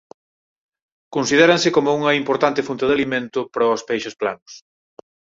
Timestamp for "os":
3.75-3.85